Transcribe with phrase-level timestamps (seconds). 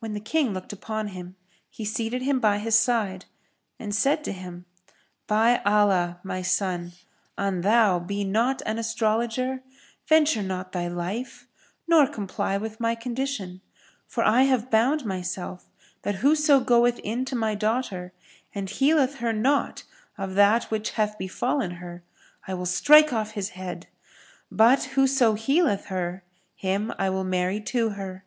[0.00, 1.34] When the King looked upon him,
[1.70, 3.24] he seated him by his side
[3.78, 4.66] and said to him,
[5.26, 6.92] "By Allah, O my son,
[7.38, 9.62] an thou be not an astrologer,
[10.06, 11.46] venture not thy life
[11.88, 13.62] nor comply with my condition;
[14.06, 15.70] for I have bound myself
[16.02, 18.12] that whoso goeth in to my daughter
[18.54, 19.84] and healeth her not
[20.18, 22.02] of that which hath befallen her
[22.46, 23.86] I will strike off his head;
[24.52, 28.26] but whoso healeth her him I will marry to her.